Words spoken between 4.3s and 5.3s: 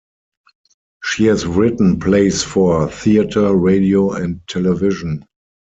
television.